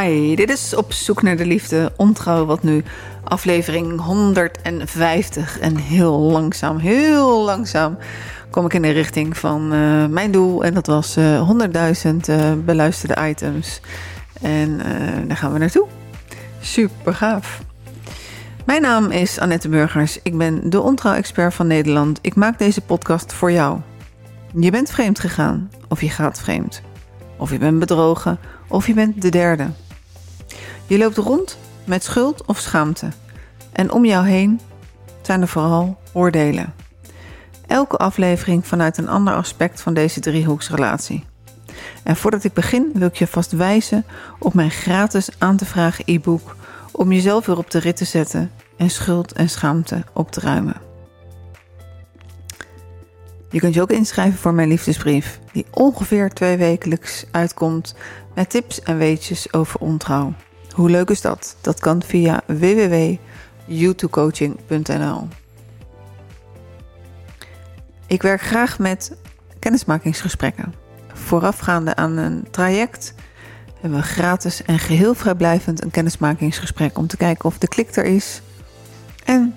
Hi, 0.00 0.34
dit 0.34 0.50
is 0.50 0.74
Op 0.74 0.92
Zoek 0.92 1.22
naar 1.22 1.36
de 1.36 1.46
Liefde, 1.46 1.92
ontrouw 1.96 2.44
wat 2.44 2.62
nu 2.62 2.84
aflevering 3.24 4.00
150. 4.00 5.58
En 5.58 5.76
heel 5.76 6.18
langzaam, 6.18 6.78
heel 6.78 7.44
langzaam 7.44 7.98
kom 8.50 8.64
ik 8.64 8.74
in 8.74 8.82
de 8.82 8.90
richting 8.90 9.36
van 9.36 9.72
uh, 9.72 10.06
mijn 10.06 10.30
doel. 10.30 10.64
En 10.64 10.74
dat 10.74 10.86
was 10.86 11.16
uh, 11.16 11.50
100.000 12.04 12.14
uh, 12.30 12.52
beluisterde 12.64 13.28
items. 13.28 13.80
En 14.40 14.80
daar 15.26 15.36
gaan 15.36 15.52
we 15.52 15.58
naartoe. 15.58 15.86
Super 16.60 17.14
gaaf. 17.14 17.62
Mijn 18.66 18.82
naam 18.82 19.10
is 19.10 19.38
Annette 19.38 19.68
Burgers. 19.68 20.18
Ik 20.22 20.38
ben 20.38 20.70
de 20.70 20.80
ontrouw-expert 20.80 21.54
van 21.54 21.66
Nederland. 21.66 22.18
Ik 22.22 22.34
maak 22.34 22.58
deze 22.58 22.80
podcast 22.80 23.32
voor 23.32 23.52
jou. 23.52 23.78
Je 24.54 24.70
bent 24.70 24.90
vreemd 24.90 25.20
gegaan, 25.20 25.70
of 25.88 26.00
je 26.00 26.10
gaat 26.10 26.40
vreemd. 26.40 26.82
Of 27.36 27.50
je 27.50 27.58
bent 27.58 27.78
bedrogen, 27.78 28.38
of 28.68 28.86
je 28.86 28.94
bent 28.94 29.22
de 29.22 29.28
derde. 29.28 29.66
Je 30.86 30.98
loopt 30.98 31.16
rond 31.16 31.58
met 31.84 32.04
schuld 32.04 32.44
of 32.44 32.58
schaamte. 32.58 33.08
En 33.72 33.90
om 33.90 34.04
jou 34.04 34.26
heen 34.26 34.60
zijn 35.22 35.40
er 35.40 35.48
vooral 35.48 35.98
oordelen. 36.12 36.74
Elke 37.66 37.96
aflevering 37.96 38.66
vanuit 38.66 38.98
een 38.98 39.08
ander 39.08 39.34
aspect 39.34 39.80
van 39.80 39.94
deze 39.94 40.20
driehoeksrelatie. 40.20 41.24
En 42.02 42.16
voordat 42.16 42.44
ik 42.44 42.52
begin 42.52 42.90
wil 42.94 43.08
ik 43.08 43.14
je 43.14 43.26
vast 43.26 43.52
wijzen 43.52 44.04
op 44.38 44.54
mijn 44.54 44.70
gratis 44.70 45.28
aan 45.38 45.56
te 45.56 45.64
vragen 45.64 46.04
e-book 46.06 46.56
om 46.92 47.12
jezelf 47.12 47.46
weer 47.46 47.58
op 47.58 47.70
de 47.70 47.78
rit 47.78 47.96
te 47.96 48.04
zetten 48.04 48.50
en 48.76 48.90
schuld 48.90 49.32
en 49.32 49.48
schaamte 49.48 50.04
op 50.12 50.30
te 50.30 50.40
ruimen. 50.40 50.76
Je 53.50 53.60
kunt 53.60 53.74
je 53.74 53.82
ook 53.82 53.90
inschrijven 53.90 54.38
voor 54.38 54.54
mijn 54.54 54.68
liefdesbrief, 54.68 55.40
die 55.52 55.66
ongeveer 55.70 56.30
twee 56.30 56.56
wekelijks 56.56 57.24
uitkomt 57.30 57.94
met 58.34 58.50
tips 58.50 58.82
en 58.82 58.98
weetjes 58.98 59.52
over 59.52 59.80
ontrouw. 59.80 60.32
Hoe 60.74 60.90
leuk 60.90 61.10
is 61.10 61.20
dat? 61.20 61.56
Dat 61.60 61.80
kan 61.80 62.02
via 62.02 62.42
www.youtubecoaching.nl. 62.46 65.28
Ik 68.06 68.22
werk 68.22 68.40
graag 68.40 68.78
met 68.78 69.16
kennismakingsgesprekken. 69.58 70.74
Voorafgaande 71.12 71.96
aan 71.96 72.16
een 72.16 72.46
traject 72.50 73.14
hebben 73.80 73.98
we 73.98 74.04
gratis 74.04 74.62
en 74.62 74.78
geheel 74.78 75.14
vrijblijvend 75.14 75.82
een 75.82 75.90
kennismakingsgesprek 75.90 76.98
om 76.98 77.06
te 77.06 77.16
kijken 77.16 77.44
of 77.44 77.58
de 77.58 77.68
klik 77.68 77.96
er 77.96 78.04
is 78.04 78.42
en 79.24 79.56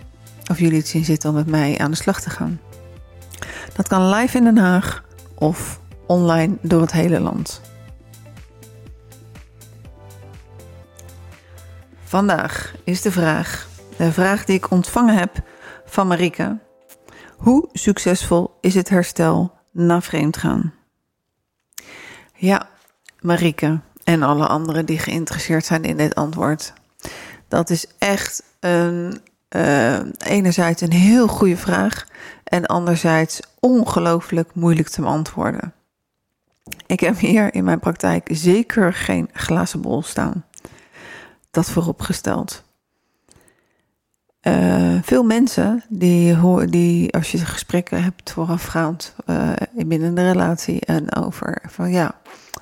of 0.50 0.60
jullie 0.60 0.78
het 0.78 0.88
zien 0.88 1.06
zitten 1.06 1.30
om 1.30 1.36
met 1.36 1.48
mij 1.48 1.78
aan 1.78 1.92
de 1.92 1.98
slag 1.98 2.22
te 2.22 2.30
gaan. 2.30 2.60
Dat 3.74 3.88
kan 3.88 4.10
live 4.10 4.38
in 4.38 4.44
Den 4.44 4.58
Haag 4.58 5.04
of 5.36 5.80
online 6.06 6.58
door 6.62 6.82
het 6.82 6.92
hele 6.92 7.20
land. 7.20 7.62
Vandaag 12.08 12.74
is 12.84 13.02
de 13.02 13.12
vraag, 13.12 13.68
de 13.98 14.12
vraag 14.12 14.46
die 14.46 14.56
ik 14.56 14.72
ontvangen 14.72 15.18
heb 15.18 15.32
van 15.86 16.08
Marike. 16.08 16.58
Hoe 17.38 17.70
succesvol 17.74 18.58
is 18.62 18.76
het 18.76 18.90
herstel 18.90 19.54
na 19.72 20.02
vreemdgaan? 20.02 20.74
Ja, 22.34 22.70
Marike 23.20 23.80
en 24.04 24.24
alle 24.24 24.48
anderen 24.48 24.86
die 24.86 25.00
geïnteresseerd 25.00 25.66
zijn 25.66 25.84
in 25.84 25.98
dit 25.98 26.16
antwoord. 26.16 26.74
Dat 27.48 27.70
is 27.70 27.86
echt 27.98 28.44
een, 28.60 29.22
uh, 29.56 30.00
enerzijds 30.18 30.82
een 30.82 30.92
heel 30.92 31.28
goede 31.28 31.58
vraag 31.58 32.06
en 32.44 32.66
anderzijds 32.66 33.40
ongelooflijk 33.60 34.54
moeilijk 34.54 34.88
te 34.88 35.02
beantwoorden. 35.02 35.74
Ik 36.86 37.00
heb 37.00 37.18
hier 37.18 37.54
in 37.54 37.64
mijn 37.64 37.80
praktijk 37.80 38.30
zeker 38.32 38.94
geen 38.94 39.30
glazen 39.34 39.82
bol 39.82 40.04
staan. 40.04 40.46
Dat 41.58 41.70
vooropgesteld. 41.70 42.64
Uh, 44.42 44.98
veel 45.02 45.24
mensen 45.24 45.84
die, 45.90 46.38
die, 46.70 47.14
als 47.14 47.32
je 47.32 47.38
gesprekken 47.38 48.04
hebt 48.04 48.32
voorafgaand 48.32 49.16
uh, 49.26 49.52
binnen 49.74 50.16
de 50.16 50.32
relatie 50.32 50.80
en 50.80 51.16
over 51.16 51.62
van 51.68 51.92
ja, 51.92 52.16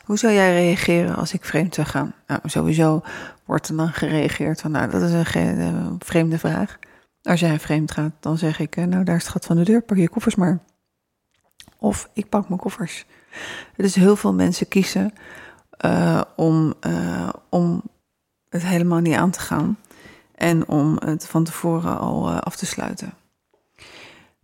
hoe 0.05 0.17
zou 0.17 0.34
jij 0.34 0.53
reageren 0.53 1.16
als 1.16 1.34
ik 1.34 1.45
vreemd 1.45 1.75
zou 1.75 1.88
gaan? 1.88 2.13
Nou, 2.28 2.39
sowieso 2.44 3.01
wordt 3.45 3.67
er 3.67 3.75
dan 3.75 3.94
gereageerd 3.94 4.61
van 4.61 4.72
nou, 4.72 4.89
dat 4.89 5.01
is 5.01 5.11
een, 5.11 5.95
vreemde 6.00 6.39
vraag. 6.39 6.78
Als 7.22 7.39
jij 7.39 7.59
vreemd 7.59 7.91
gaat, 7.91 8.11
dan 8.19 8.38
zeg 8.38 8.59
ik, 8.59 8.75
nou 8.75 9.03
daar 9.03 9.16
is 9.16 9.23
het 9.23 9.31
gat 9.31 9.45
van 9.45 9.55
de 9.55 9.63
deur, 9.63 9.81
pak 9.81 9.97
je 9.97 10.09
koffers 10.09 10.35
maar. 10.35 10.59
Of 11.79 12.09
ik 12.13 12.29
pak 12.29 12.47
mijn 12.47 12.59
koffers. 12.59 13.05
Dus 13.75 13.95
heel 13.95 14.16
veel 14.16 14.34
mensen 14.34 14.67
kiezen 14.67 15.13
om, 16.35 16.73
om 17.50 17.84
het 18.55 18.66
helemaal 18.66 18.99
niet 18.99 19.16
aan 19.16 19.31
te 19.31 19.39
gaan. 19.39 19.77
En 20.35 20.67
om 20.67 20.97
het 21.05 21.27
van 21.27 21.43
tevoren 21.43 21.99
al 21.99 22.29
uh, 22.29 22.38
af 22.38 22.55
te 22.55 22.66
sluiten. 22.66 23.13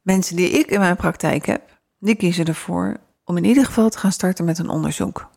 Mensen 0.01 0.35
die 0.35 0.49
ik 0.49 0.67
in 0.67 0.79
mijn 0.79 0.95
praktijk 0.95 1.45
heb, 1.45 1.79
die 1.99 2.15
kiezen 2.15 2.45
ervoor 2.45 2.97
om 3.25 3.37
in 3.37 3.45
ieder 3.45 3.65
geval 3.65 3.89
te 3.89 3.97
gaan 3.97 4.11
starten 4.11 4.45
met 4.45 4.59
een 4.59 4.69
onderzoek. 4.69 5.29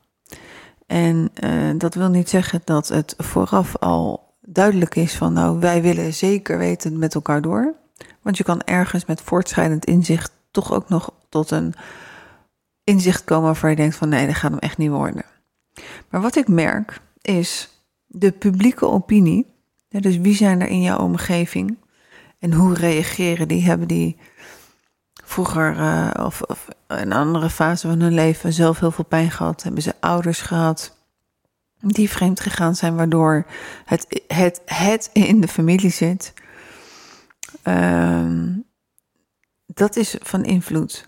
En 0.87 1.31
dat 1.79 1.95
wil 1.95 2.09
niet 2.09 2.29
zeggen 2.29 2.61
dat 2.65 2.89
het 2.89 3.15
vooraf 3.19 3.77
al 3.77 4.35
duidelijk 4.41 4.97
is 4.97 5.15
van 5.15 5.33
nou, 5.33 5.59
wij 5.59 5.83
willen 5.83 6.15
zeker 6.15 6.59
weten 6.59 6.99
met 6.99 7.15
elkaar 7.15 7.43
door. 7.43 7.75
Want 8.23 8.37
je 8.37 8.45
kan 8.45 8.63
ergens 8.63 9.05
met 9.05 9.21
voortschrijdend 9.21 9.85
inzicht 9.85 10.33
toch 10.51 10.73
ook 10.73 10.89
nog 10.89 11.13
tot 11.29 11.51
een 11.51 11.75
inzicht 12.85 13.25
komen 13.25 13.45
waarvan 13.45 13.71
je 13.71 13.77
denkt 13.77 13.97
van 13.97 14.09
nee, 14.09 14.27
dat 14.27 14.35
gaat 14.35 14.51
hem 14.51 14.61
echt 14.61 14.79
niet 14.79 14.91
worden. 14.91 15.25
Maar 16.09 16.21
wat 16.21 16.37
ik 16.37 16.49
merk 16.49 17.01
is 17.21 17.74
de 18.15 18.33
publieke 18.33 18.87
opinie. 18.87 19.47
dus 19.89 20.17
wie 20.17 20.35
zijn 20.35 20.61
er 20.61 20.69
in 20.69 20.83
jouw 20.83 20.99
omgeving? 20.99 21.77
En 22.39 22.53
hoe 22.53 22.75
reageren 22.75 23.49
die? 23.49 23.63
Hebben 23.63 23.89
die 23.89 24.17
vroeger 25.25 25.77
uh, 25.77 26.11
of, 26.25 26.43
of 26.43 26.69
in 26.89 27.13
andere 27.13 27.51
fase 27.51 27.89
van 27.89 28.01
hun 28.01 28.15
leven 28.15 28.53
zelf 28.53 28.81
heel 28.81 28.91
veel 28.91 29.05
pijn 29.05 29.31
gehad? 29.31 29.63
Hebben 29.63 29.83
ze 29.83 29.95
ouders 30.01 30.41
gehad 30.41 30.97
die 31.81 32.11
vreemd 32.11 32.41
gegaan 32.41 32.75
zijn, 32.75 32.97
waardoor 32.97 33.47
het, 33.85 34.23
het, 34.27 34.61
het 34.65 35.11
in 35.13 35.41
de 35.41 35.49
familie 35.49 35.91
zit? 35.91 36.33
Uh, 37.65 38.31
dat 39.67 39.97
is 39.97 40.17
van 40.23 40.45
invloed. 40.45 41.07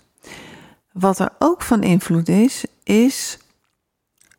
Wat 0.92 1.18
er 1.18 1.30
ook 1.38 1.62
van 1.62 1.82
invloed 1.82 2.28
is, 2.28 2.64
is 2.82 3.38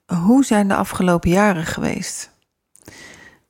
hoe 0.06 0.46
zijn 0.46 0.68
de 0.68 0.76
afgelopen 0.76 1.30
jaren 1.30 1.66
geweest? 1.66 2.36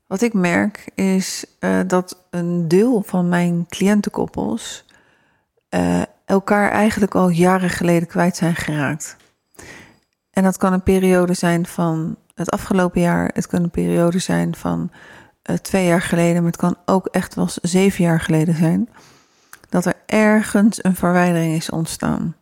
Wat 0.08 0.22
ik 0.22 0.34
merk 0.34 0.90
is 0.96 1.46
uh, 1.60 1.80
dat 1.88 2.26
een 2.30 2.68
deel 2.68 3.02
van 3.02 3.30
mijn 3.30 3.66
cliëntenkoppels 3.70 4.86
uh, 5.70 6.02
elkaar 6.26 6.72
eigenlijk 6.72 7.16
al 7.16 7.30
jaren 7.30 7.70
geleden 7.70 8.08
kwijt 8.08 8.36
zijn 8.36 8.56
geraakt. 8.56 9.18
En 10.32 10.44
dat 10.44 10.58
kan 10.58 10.74
een 10.74 10.84
periode 10.84 11.34
zijn 11.34 11.66
van 11.66 12.18
het 12.36 12.52
afgelopen 12.52 13.02
jaar, 13.02 13.30
het 13.34 13.48
kan 13.48 13.64
een 13.64 13.70
periode 13.70 14.20
zijn 14.20 14.56
van 14.56 14.92
uh, 15.50 15.56
twee 15.56 15.86
jaar 15.86 16.02
geleden, 16.02 16.36
maar 16.36 16.52
het 16.52 16.62
kan 16.62 16.78
ook 16.86 17.08
echt 17.08 17.36
wel 17.36 17.50
zeven 17.62 18.04
jaar 18.04 18.20
geleden 18.20 18.56
zijn. 18.56 18.90
Dat 19.70 19.86
er 19.86 19.96
ergens 20.06 20.84
een 20.84 20.96
verwijdering 20.96 21.56
is 21.56 21.70
ontstaan. 21.70 22.36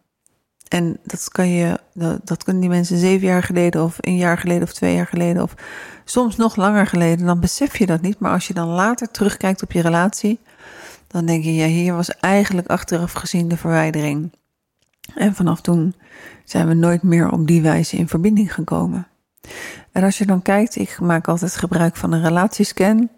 En 0.68 0.98
dat 1.04 1.30
kan 1.30 1.50
je, 1.50 1.80
dat, 1.94 2.20
dat 2.24 2.44
kunnen 2.44 2.62
die 2.62 2.72
mensen 2.72 2.98
zeven 2.98 3.28
jaar 3.28 3.44
geleden 3.44 3.84
of 3.84 3.98
een 4.00 4.18
jaar 4.18 4.38
geleden 4.38 4.64
of 4.64 4.74
twee 4.74 4.96
jaar 4.96 5.08
geleden 5.08 5.44
of 5.44 5.54
soms 6.06 6.36
nog 6.36 6.56
langer 6.56 6.88
geleden, 6.88 7.26
dan 7.26 7.40
besef 7.40 7.78
je 7.78 7.86
dat 7.86 8.02
niet. 8.02 8.20
Maar 8.20 8.32
als 8.32 8.48
je 8.48 8.54
dan 8.54 8.68
later 8.68 9.12
terugkijkt 9.12 9.64
op 9.64 9.72
je 9.72 9.82
relatie, 9.82 10.40
dan 11.08 11.26
denk 11.26 11.44
je, 11.44 11.56
ja, 11.56 11.66
hier 11.66 11.96
was 11.96 12.10
eigenlijk 12.10 12.68
achteraf 12.68 13.12
gezien 13.12 13.48
de 13.48 13.58
verwijdering. 13.58 14.32
En 15.16 15.36
vanaf 15.36 15.62
toen 15.62 15.96
zijn 16.44 16.68
we 16.68 16.74
nooit 16.74 17.04
meer 17.04 17.32
op 17.32 17.48
die 17.48 17.62
wijze 17.62 17.98
in 17.98 18.08
verbinding 18.08 18.54
gekomen. 18.54 19.08
En 19.92 20.04
als 20.04 20.18
je 20.18 20.26
dan 20.26 20.42
kijkt, 20.42 20.76
ik 20.76 21.00
maak 21.00 21.28
altijd 21.28 21.56
gebruik 21.56 21.96
van 21.96 22.12
een 22.12 22.24
relatiescan. 22.24 23.10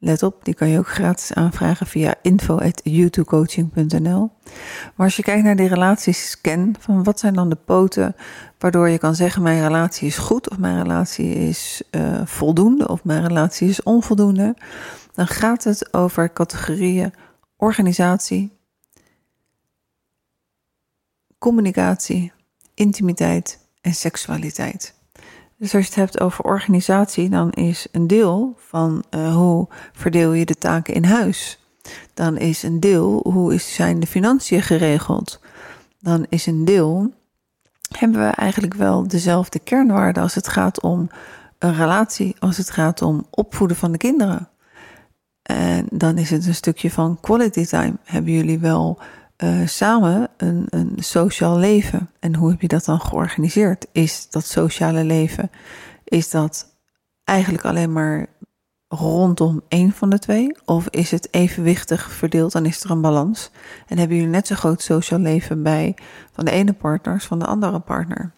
Let 0.00 0.22
op, 0.22 0.44
die 0.44 0.54
kan 0.54 0.68
je 0.68 0.78
ook 0.78 0.88
gratis 0.88 1.32
aanvragen 1.32 1.86
via 1.86 2.14
info.youtubecoaching.nl. 2.22 4.30
Maar 4.94 5.06
als 5.06 5.16
je 5.16 5.22
kijkt 5.22 5.44
naar 5.44 5.56
die 5.56 5.68
relatiescan, 5.68 6.74
van 6.78 7.04
wat 7.04 7.18
zijn 7.18 7.34
dan 7.34 7.48
de 7.48 7.56
poten 7.56 8.16
waardoor 8.58 8.88
je 8.88 8.98
kan 8.98 9.14
zeggen 9.14 9.42
mijn 9.42 9.62
relatie 9.62 10.06
is 10.06 10.18
goed 10.18 10.50
of 10.50 10.58
mijn 10.58 10.82
relatie 10.82 11.34
is 11.34 11.82
uh, 11.90 12.20
voldoende 12.24 12.88
of 12.88 13.04
mijn 13.04 13.26
relatie 13.26 13.68
is 13.68 13.82
onvoldoende, 13.82 14.56
dan 15.12 15.26
gaat 15.26 15.64
het 15.64 15.94
over 15.94 16.32
categorieën 16.32 17.12
organisatie, 17.56 18.58
communicatie, 21.38 22.32
intimiteit 22.74 23.58
en 23.80 23.94
seksualiteit. 23.94 24.97
Dus 25.58 25.74
als 25.74 25.82
je 25.82 25.88
het 25.88 25.98
hebt 25.98 26.20
over 26.20 26.44
organisatie, 26.44 27.28
dan 27.28 27.50
is 27.50 27.86
een 27.92 28.06
deel 28.06 28.56
van 28.56 29.04
uh, 29.10 29.34
hoe 29.34 29.68
verdeel 29.92 30.32
je 30.32 30.44
de 30.44 30.54
taken 30.54 30.94
in 30.94 31.04
huis. 31.04 31.58
Dan 32.14 32.36
is 32.36 32.62
een 32.62 32.80
deel 32.80 33.20
hoe 33.22 33.54
is, 33.54 33.74
zijn 33.74 34.00
de 34.00 34.06
financiën 34.06 34.62
geregeld. 34.62 35.40
Dan 36.00 36.26
is 36.28 36.46
een 36.46 36.64
deel 36.64 37.12
hebben 37.96 38.20
we 38.20 38.26
eigenlijk 38.26 38.74
wel 38.74 39.08
dezelfde 39.08 39.58
kernwaarden 39.58 40.22
als 40.22 40.34
het 40.34 40.48
gaat 40.48 40.80
om 40.80 41.08
een 41.58 41.74
relatie 41.74 42.36
als 42.38 42.56
het 42.56 42.70
gaat 42.70 43.02
om 43.02 43.26
opvoeden 43.30 43.76
van 43.76 43.92
de 43.92 43.98
kinderen. 43.98 44.48
En 45.42 45.86
dan 45.90 46.18
is 46.18 46.30
het 46.30 46.46
een 46.46 46.54
stukje 46.54 46.90
van 46.90 47.18
quality 47.20 47.64
time. 47.64 47.94
Hebben 48.04 48.32
jullie 48.32 48.58
wel 48.58 48.98
uh, 49.44 49.66
samen 49.66 50.28
een, 50.36 50.66
een 50.70 50.92
sociaal 50.96 51.58
leven? 51.58 52.10
En 52.20 52.34
hoe 52.34 52.50
heb 52.50 52.60
je 52.60 52.68
dat 52.68 52.84
dan 52.84 53.00
georganiseerd? 53.00 53.86
Is 53.92 54.30
dat 54.30 54.44
sociale 54.44 55.04
leven, 55.04 55.50
is 56.04 56.30
dat 56.30 56.76
eigenlijk 57.24 57.64
alleen 57.64 57.92
maar 57.92 58.26
rondom 58.88 59.62
één 59.68 59.92
van 59.92 60.10
de 60.10 60.18
twee? 60.18 60.56
Of 60.64 60.88
is 60.88 61.10
het 61.10 61.28
evenwichtig 61.30 62.10
verdeeld, 62.10 62.52
dan 62.52 62.66
is 62.66 62.84
er 62.84 62.90
een 62.90 63.00
balans? 63.00 63.50
En 63.86 63.98
hebben 63.98 64.16
jullie 64.16 64.32
net 64.32 64.46
zo 64.46 64.54
groot 64.54 64.82
sociaal 64.82 65.20
leven 65.20 65.62
bij 65.62 65.96
van 66.32 66.44
de 66.44 66.50
ene 66.50 66.72
partner 66.72 67.14
als 67.14 67.26
van 67.26 67.38
de 67.38 67.46
andere 67.46 67.78
partner? 67.78 68.32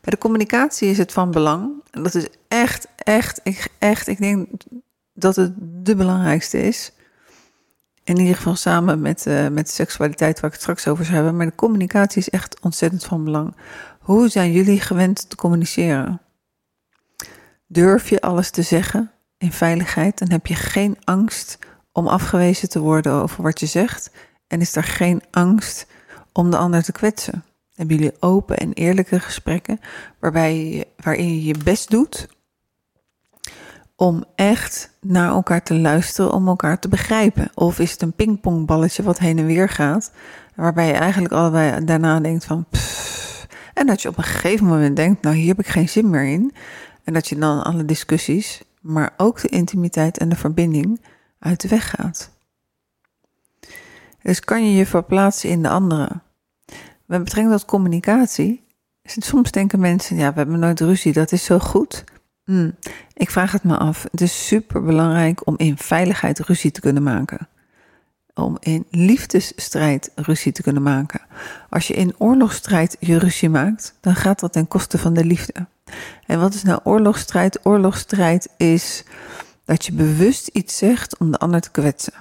Bij 0.00 0.12
de 0.12 0.18
communicatie 0.18 0.88
is 0.88 0.98
het 0.98 1.12
van 1.12 1.30
belang. 1.30 1.72
En 1.90 2.02
dat 2.02 2.14
is 2.14 2.26
echt, 2.48 2.88
echt, 2.96 3.40
echt, 3.78 4.06
ik 4.06 4.18
denk 4.18 4.48
dat 5.12 5.36
het 5.36 5.52
de 5.58 5.94
belangrijkste 5.94 6.62
is. 6.62 6.92
In 8.04 8.18
ieder 8.18 8.36
geval 8.36 8.56
samen 8.56 9.00
met, 9.00 9.26
uh, 9.26 9.48
met 9.48 9.70
seksualiteit, 9.70 10.40
waar 10.40 10.50
ik 10.50 10.52
het 10.52 10.62
straks 10.62 10.88
over 10.88 11.04
zou 11.04 11.16
hebben. 11.16 11.36
Maar 11.36 11.46
de 11.46 11.54
communicatie 11.54 12.20
is 12.20 12.30
echt 12.30 12.60
ontzettend 12.60 13.04
van 13.04 13.24
belang. 13.24 13.56
Hoe 14.00 14.28
zijn 14.28 14.52
jullie 14.52 14.80
gewend 14.80 15.30
te 15.30 15.36
communiceren? 15.36 16.20
Durf 17.66 18.08
je 18.08 18.20
alles 18.20 18.50
te 18.50 18.62
zeggen 18.62 19.10
in 19.38 19.52
veiligheid? 19.52 20.18
Dan 20.18 20.30
heb 20.30 20.46
je 20.46 20.54
geen 20.54 20.96
angst 21.04 21.58
om 21.92 22.06
afgewezen 22.06 22.68
te 22.68 22.80
worden 22.80 23.12
over 23.12 23.42
wat 23.42 23.60
je 23.60 23.66
zegt. 23.66 24.10
En 24.46 24.60
is 24.60 24.76
er 24.76 24.84
geen 24.84 25.22
angst 25.30 25.86
om 26.32 26.50
de 26.50 26.56
ander 26.56 26.82
te 26.82 26.92
kwetsen? 26.92 27.44
Hebben 27.74 27.96
jullie 27.96 28.16
open 28.20 28.56
en 28.56 28.72
eerlijke 28.72 29.20
gesprekken 29.20 29.80
waarbij 30.18 30.84
waarin 30.96 31.28
je 31.28 31.44
je 31.44 31.54
best 31.64 31.90
doet 31.90 32.28
om 33.96 34.24
echt 34.34 34.90
naar 35.00 35.28
elkaar 35.28 35.62
te 35.62 35.74
luisteren, 35.74 36.32
om 36.32 36.48
elkaar 36.48 36.78
te 36.78 36.88
begrijpen? 36.88 37.50
Of 37.54 37.78
is 37.78 37.90
het 37.90 38.02
een 38.02 38.12
pingpongballetje 38.12 39.02
wat 39.02 39.18
heen 39.18 39.38
en 39.38 39.46
weer 39.46 39.68
gaat, 39.68 40.12
waarbij 40.54 40.86
je 40.86 40.92
eigenlijk 40.92 41.34
allebei 41.34 41.84
daarna 41.84 42.20
denkt 42.20 42.44
van 42.44 42.66
en 43.74 43.86
dat 43.86 44.02
je 44.02 44.08
op 44.08 44.18
een 44.18 44.24
gegeven 44.24 44.66
moment 44.66 44.96
denkt, 44.96 45.22
nou 45.22 45.36
hier 45.36 45.48
heb 45.48 45.58
ik 45.58 45.66
geen 45.66 45.88
zin 45.88 46.10
meer 46.10 46.24
in. 46.24 46.52
En 47.04 47.12
dat 47.12 47.28
je 47.28 47.38
dan 47.38 47.62
alle 47.62 47.84
discussies, 47.84 48.62
maar 48.80 49.14
ook 49.16 49.40
de 49.40 49.48
intimiteit 49.48 50.18
en 50.18 50.28
de 50.28 50.36
verbinding 50.36 51.00
uit 51.38 51.60
de 51.60 51.68
weg 51.68 51.90
gaat. 51.90 52.30
Dus 54.22 54.40
kan 54.40 54.64
je 54.64 54.76
je 54.76 54.86
verplaatsen 54.86 55.48
in 55.48 55.62
de 55.62 55.68
andere? 55.68 56.20
Met 57.06 57.24
betrekking 57.24 57.54
tot 57.54 57.64
communicatie, 57.64 58.64
soms 59.04 59.50
denken 59.50 59.80
mensen, 59.80 60.16
ja, 60.16 60.32
we 60.32 60.38
hebben 60.38 60.58
nooit 60.58 60.80
ruzie, 60.80 61.12
dat 61.12 61.32
is 61.32 61.44
zo 61.44 61.58
goed. 61.58 62.04
Hmm, 62.44 62.74
ik 63.14 63.30
vraag 63.30 63.52
het 63.52 63.64
me 63.64 63.76
af. 63.76 64.06
Het 64.10 64.20
is 64.20 64.46
super 64.46 64.82
belangrijk 64.82 65.46
om 65.46 65.54
in 65.58 65.78
veiligheid 65.78 66.38
ruzie 66.38 66.70
te 66.70 66.80
kunnen 66.80 67.02
maken. 67.02 67.48
Om 68.34 68.56
in 68.60 68.86
liefdesstrijd 68.90 70.10
ruzie 70.14 70.52
te 70.52 70.62
kunnen 70.62 70.82
maken. 70.82 71.20
Als 71.70 71.86
je 71.86 71.94
in 71.94 72.14
oorlogsstrijd 72.18 72.96
je 73.00 73.18
ruzie 73.18 73.48
maakt, 73.48 73.94
dan 74.00 74.14
gaat 74.14 74.40
dat 74.40 74.52
ten 74.52 74.68
koste 74.68 74.98
van 74.98 75.14
de 75.14 75.24
liefde. 75.24 75.66
En 76.26 76.40
wat 76.40 76.54
is 76.54 76.62
nou 76.62 76.80
oorlogsstrijd? 76.84 77.66
Oorlogsstrijd 77.66 78.48
is 78.56 79.04
dat 79.64 79.86
je 79.86 79.92
bewust 79.92 80.48
iets 80.48 80.76
zegt 80.76 81.18
om 81.18 81.30
de 81.30 81.38
ander 81.38 81.60
te 81.60 81.70
kwetsen. 81.70 82.12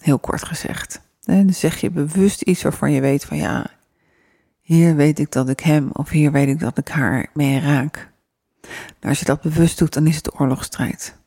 Heel 0.00 0.18
kort 0.18 0.44
gezegd. 0.44 1.00
Dan 1.20 1.52
zeg 1.52 1.80
je 1.80 1.90
bewust 1.90 2.42
iets 2.42 2.62
waarvan 2.62 2.92
je 2.92 3.00
weet 3.00 3.24
van 3.24 3.36
ja, 3.36 3.66
hier 4.60 4.96
weet 4.96 5.18
ik 5.18 5.32
dat 5.32 5.48
ik 5.48 5.60
hem 5.60 5.90
of 5.92 6.08
hier 6.08 6.32
weet 6.32 6.48
ik 6.48 6.60
dat 6.60 6.78
ik 6.78 6.88
haar 6.88 7.26
mee 7.34 7.60
raak. 7.60 8.09
Als 9.00 9.18
je 9.18 9.24
dat 9.24 9.40
bewust 9.40 9.78
doet, 9.78 9.92
dan 9.92 10.06
is 10.06 10.16
het 10.16 10.40
oorlogsstrijd. 10.40 11.18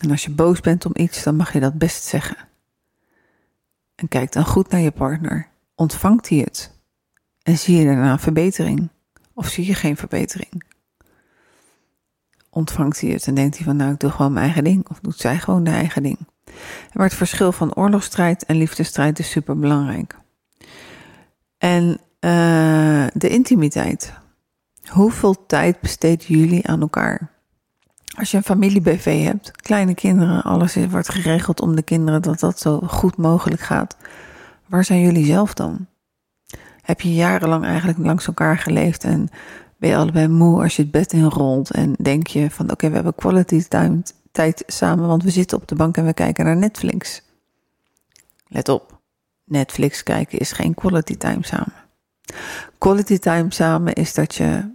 En 0.00 0.10
als 0.10 0.24
je 0.24 0.30
boos 0.30 0.60
bent 0.60 0.86
om 0.86 0.92
iets, 0.94 1.22
dan 1.22 1.36
mag 1.36 1.52
je 1.52 1.60
dat 1.60 1.78
best 1.78 2.04
zeggen. 2.04 2.36
En 3.94 4.08
kijk 4.08 4.32
dan 4.32 4.44
goed 4.44 4.70
naar 4.70 4.80
je 4.80 4.90
partner. 4.90 5.48
Ontvangt 5.74 6.28
hij 6.28 6.38
het? 6.38 6.76
En 7.42 7.58
zie 7.58 7.76
je 7.76 7.84
daarna 7.84 8.18
verbetering? 8.18 8.88
Of 9.34 9.48
zie 9.48 9.66
je 9.66 9.74
geen 9.74 9.96
verbetering? 9.96 10.62
Ontvangt 12.50 13.00
hij 13.00 13.10
het 13.10 13.26
en 13.26 13.34
denkt 13.34 13.56
hij 13.56 13.64
van 13.64 13.76
nou 13.76 13.92
ik 13.92 14.00
doe 14.00 14.10
gewoon 14.10 14.32
mijn 14.32 14.44
eigen 14.44 14.64
ding 14.64 14.88
of 14.88 15.00
doet 15.00 15.18
zij 15.18 15.38
gewoon 15.38 15.64
de 15.64 15.70
eigen 15.70 16.02
ding? 16.02 16.18
Maar 16.92 17.06
het 17.06 17.14
verschil 17.14 17.52
van 17.52 17.74
oorlogsstrijd 17.74 18.44
en 18.44 18.56
liefdesstrijd 18.56 19.18
is 19.18 19.30
super 19.30 19.58
belangrijk. 19.58 20.16
En 21.58 22.00
uh, 22.20 23.06
de 23.12 23.28
intimiteit. 23.28 24.12
Hoeveel 24.90 25.46
tijd 25.46 25.80
besteden 25.80 26.26
jullie 26.26 26.66
aan 26.66 26.80
elkaar? 26.80 27.30
Als 28.16 28.30
je 28.30 28.36
een 28.36 28.42
familie-BV 28.42 29.24
hebt, 29.24 29.50
kleine 29.50 29.94
kinderen, 29.94 30.42
alles 30.42 30.74
wordt 30.74 31.08
geregeld 31.08 31.60
om 31.60 31.76
de 31.76 31.82
kinderen 31.82 32.22
dat 32.22 32.40
dat 32.40 32.58
zo 32.58 32.80
goed 32.80 33.16
mogelijk 33.16 33.60
gaat. 33.60 33.96
Waar 34.66 34.84
zijn 34.84 35.00
jullie 35.00 35.24
zelf 35.24 35.54
dan? 35.54 35.86
heb 36.88 37.00
je 37.00 37.14
jarenlang 37.14 37.64
eigenlijk 37.64 37.98
langs 37.98 38.26
elkaar 38.26 38.58
geleefd 38.58 39.04
en 39.04 39.28
ben 39.76 39.90
je 39.90 39.96
allebei 39.96 40.28
moe 40.28 40.62
als 40.62 40.76
je 40.76 40.82
het 40.82 40.90
bed 40.90 41.12
inrolt 41.12 41.70
en 41.70 41.94
denk 41.98 42.26
je 42.26 42.50
van 42.50 42.70
oké, 42.70 42.88
we 42.88 42.94
hebben 42.94 43.14
quality 43.14 43.62
time 43.62 44.02
tijd 44.32 44.62
samen, 44.66 45.06
want 45.06 45.22
we 45.22 45.30
zitten 45.30 45.58
op 45.58 45.68
de 45.68 45.74
bank 45.74 45.96
en 45.96 46.04
we 46.04 46.12
kijken 46.12 46.44
naar 46.44 46.56
Netflix. 46.56 47.22
Let 48.46 48.68
op, 48.68 49.00
Netflix 49.44 50.02
kijken 50.02 50.38
is 50.38 50.52
geen 50.52 50.74
quality 50.74 51.16
time 51.16 51.44
samen. 51.44 51.74
Quality 52.78 53.18
time 53.18 53.52
samen 53.52 53.92
is 53.92 54.14
dat 54.14 54.34
je 54.34 54.70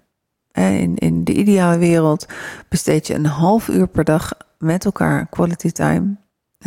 in, 0.54 0.96
in 0.96 1.24
de 1.24 1.34
ideale 1.34 1.78
wereld 1.78 2.26
besteed 2.70 3.08
je 3.08 3.14
een 3.14 3.26
half 3.26 3.68
uur 3.68 3.88
per 3.88 4.04
dag 4.04 4.34
met 4.58 4.86
elkaar 4.86 5.28
quality 5.30 5.72
time 5.72 6.16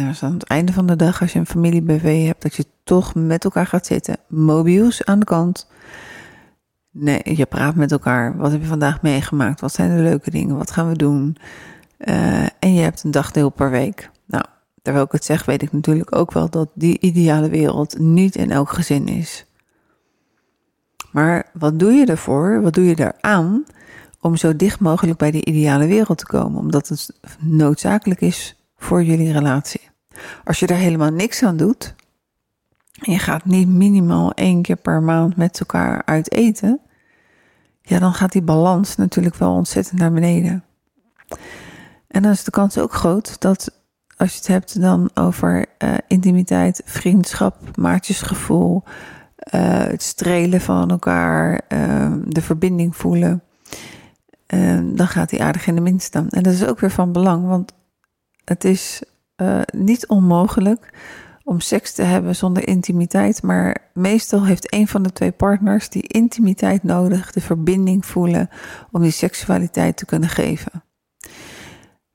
dus 0.05 0.23
aan 0.23 0.33
het 0.33 0.43
einde 0.43 0.73
van 0.73 0.87
de 0.87 0.97
dag, 0.97 1.21
als 1.21 1.33
je 1.33 1.39
een 1.39 1.47
familie-BV 1.47 2.27
hebt, 2.27 2.43
dat 2.43 2.55
je 2.55 2.67
toch 2.85 3.15
met 3.15 3.45
elkaar 3.45 3.67
gaat 3.67 3.87
zitten. 3.87 4.17
Mobius 4.29 5.05
aan 5.05 5.19
de 5.19 5.25
kant. 5.25 5.69
Nee, 6.91 7.21
je 7.37 7.47
praat 7.47 7.75
met 7.75 7.93
elkaar. 7.93 8.37
Wat 8.37 8.53
heb 8.53 8.61
je 8.61 8.67
vandaag 8.67 9.03
meegemaakt? 9.03 9.61
Wat 9.61 9.73
zijn 9.73 9.97
de 9.97 10.03
leuke 10.03 10.31
dingen? 10.31 10.57
Wat 10.57 10.71
gaan 10.71 10.89
we 10.89 10.97
doen? 10.97 11.37
Uh, 11.99 12.43
en 12.59 12.75
je 12.75 12.81
hebt 12.81 13.05
een 13.05 13.11
dagdeel 13.11 13.51
per 13.51 13.71
week. 13.71 14.11
Nou, 14.27 14.45
terwijl 14.83 15.05
ik 15.05 15.13
het 15.13 15.25
zeg, 15.25 15.45
weet 15.45 15.63
ik 15.63 15.73
natuurlijk 15.73 16.17
ook 16.17 16.33
wel 16.33 16.51
dat 16.51 16.69
die 16.75 16.99
ideale 17.01 17.49
wereld 17.49 17.99
niet 17.99 18.37
in 18.37 18.51
elk 18.51 18.71
gezin 18.71 19.09
is. 19.09 19.47
Maar 21.17 21.47
wat 21.53 21.79
doe 21.79 21.93
je 21.93 22.07
ervoor? 22.07 22.63
Wat 22.63 22.75
doe 22.75 22.85
je 22.85 22.99
eraan 22.99 23.65
om 24.21 24.37
zo 24.37 24.57
dicht 24.57 24.81
mogelijk 24.81 25.19
bij 25.19 25.31
die 25.31 25.45
ideale 25.45 25.87
wereld 25.87 26.19
te 26.19 26.27
komen? 26.27 26.59
Omdat 26.61 26.89
het 26.89 27.11
noodzakelijk 27.41 28.21
is 28.21 28.57
voor 28.77 29.03
jullie 29.05 29.33
relatie. 29.33 29.91
Als 30.45 30.59
je 30.59 30.67
daar 30.67 30.79
helemaal 30.79 31.11
niks 31.11 31.43
aan 31.43 31.57
doet, 31.57 31.95
en 33.01 33.13
je 33.13 33.19
gaat 33.19 33.45
niet 33.45 33.69
minimaal 33.69 34.33
één 34.33 34.63
keer 34.63 34.77
per 34.77 35.03
maand 35.03 35.37
met 35.37 35.61
elkaar 35.61 36.03
uit 36.05 36.33
eten, 36.33 36.81
ja, 37.83 37.99
dan 37.99 38.15
gaat 38.15 38.33
die 38.33 38.43
balans 38.43 38.97
natuurlijk 38.97 39.37
wel 39.37 39.53
ontzettend 39.53 39.99
naar 39.99 40.13
beneden. 40.13 40.65
En 42.09 42.23
dan 42.23 42.33
is 42.33 42.45
de 42.45 42.51
kans 42.51 42.79
ook 42.79 42.93
groot 42.93 43.41
dat 43.41 43.71
als 44.17 44.31
je 44.31 44.37
het 44.37 44.47
hebt 44.47 44.81
dan 44.81 45.11
over 45.15 45.67
uh, 45.79 45.95
intimiteit, 46.07 46.83
vriendschap, 46.85 47.77
maatjesgevoel, 47.77 48.83
uh, 49.55 49.85
het 49.85 50.03
strelen 50.03 50.61
van 50.61 50.91
elkaar, 50.91 51.61
uh, 51.69 52.13
de 52.25 52.43
verbinding 52.43 52.97
voelen, 52.97 53.43
dan 54.83 55.09
gaat 55.09 55.29
die 55.29 55.43
aardig 55.43 55.67
in 55.67 55.75
de 55.75 55.81
min 55.81 56.01
staan. 56.01 56.29
En 56.29 56.43
dat 56.43 56.53
is 56.53 56.67
ook 56.67 56.81
weer 56.81 56.91
van 56.91 57.13
belang, 57.13 57.47
want 57.47 57.73
het 58.45 58.65
is 58.65 59.03
uh, 59.37 59.61
niet 59.75 60.07
onmogelijk 60.07 60.95
om 61.45 61.61
seks 61.61 61.93
te 61.93 62.03
hebben 62.03 62.37
zonder 62.37 62.69
intimiteit, 62.69 63.43
maar 63.43 63.77
meestal 63.93 64.45
heeft 64.45 64.73
een 64.75 64.89
van 64.89 65.03
de 65.03 65.13
twee 65.13 65.33
partners 65.33 65.89
die 65.89 66.03
intimiteit 66.03 66.83
nodig, 66.83 67.33
de 67.33 67.41
verbinding 67.41 68.07
voelen 68.07 68.49
om 68.91 69.03
die 69.03 69.11
seksualiteit 69.11 69.97
te 69.97 70.05
kunnen 70.05 70.29
geven. 70.29 70.85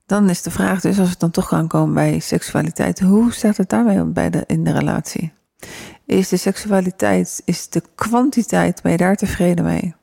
Dan 0.06 0.30
is 0.30 0.42
de 0.42 0.50
vraag 0.50 0.80
dus, 0.80 0.98
als 0.98 1.10
het 1.10 1.20
dan 1.20 1.30
toch 1.30 1.48
kan 1.48 1.68
komen 1.68 1.94
bij 1.94 2.18
seksualiteit, 2.18 3.00
hoe 3.00 3.32
staat 3.32 3.56
het 3.56 3.68
daarmee 3.68 4.04
bij 4.04 4.30
de, 4.30 4.44
in 4.46 4.64
de 4.64 4.72
relatie? 4.72 5.32
Is 6.06 6.28
de 6.28 6.36
seksualiteit, 6.36 7.42
is 7.44 7.68
de 7.68 7.82
kwantiteit, 7.94 8.82
ben 8.82 8.92
je 8.92 8.98
daar 8.98 9.16
tevreden 9.16 9.64
mee? 9.64 9.94